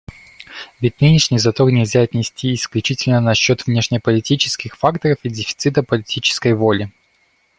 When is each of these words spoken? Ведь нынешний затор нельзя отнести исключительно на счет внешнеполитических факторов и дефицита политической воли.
Ведь 0.79 0.99
нынешний 0.99 1.37
затор 1.37 1.69
нельзя 1.69 2.01
отнести 2.01 2.55
исключительно 2.55 3.21
на 3.21 3.35
счет 3.35 3.67
внешнеполитических 3.67 4.75
факторов 4.75 5.19
и 5.21 5.29
дефицита 5.29 5.83
политической 5.83 6.55
воли. 6.55 6.91